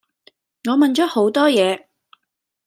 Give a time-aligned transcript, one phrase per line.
[0.67, 1.87] 我問咗好多野